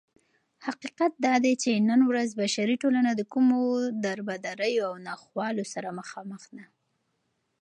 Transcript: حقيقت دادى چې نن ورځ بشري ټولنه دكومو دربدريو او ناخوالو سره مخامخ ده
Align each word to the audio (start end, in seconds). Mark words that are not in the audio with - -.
حقيقت 0.67 1.13
دادى 1.25 1.53
چې 1.63 1.71
نن 1.89 1.99
ورځ 2.09 2.29
بشري 2.41 2.75
ټولنه 2.83 3.11
دكومو 3.19 3.59
دربدريو 4.03 4.83
او 4.89 4.93
ناخوالو 5.07 5.63
سره 5.73 5.89
مخامخ 5.99 6.43
ده 6.55 6.65